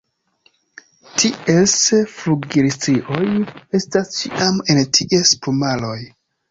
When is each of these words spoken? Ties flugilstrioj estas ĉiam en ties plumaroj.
Ties 1.23 1.75
flugilstrioj 2.15 3.23
estas 3.83 4.13
ĉiam 4.19 4.61
en 4.77 4.85
ties 5.01 5.37
plumaroj. 5.45 5.99